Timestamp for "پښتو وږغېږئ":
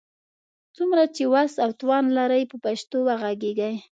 2.65-3.75